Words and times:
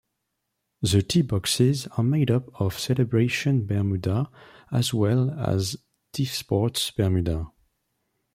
The 0.81 1.03
tee 1.03 1.21
boxes 1.21 1.85
are 1.95 2.03
made 2.03 2.31
up 2.31 2.59
of 2.59 2.73
Celebration 2.79 3.67
Bermuda 3.67 4.31
as 4.71 4.95
well 4.95 5.29
as 5.29 5.77
TifSports 6.11 6.95
Bermuda. 6.95 7.51